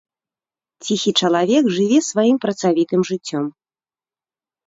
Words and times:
Ціхі 0.85 1.11
чалавек 1.25 1.65
жыве 1.75 1.99
сваім 2.09 2.37
працавітым 2.45 3.01
жыццём. 3.13 3.45